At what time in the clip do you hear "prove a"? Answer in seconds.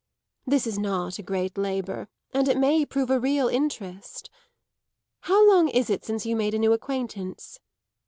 2.87-3.19